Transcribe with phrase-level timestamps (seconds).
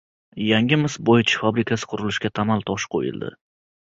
[0.43, 3.33] Yangi mis boyitish fabrikasi qurilishiga tamal toshi qo‘yildi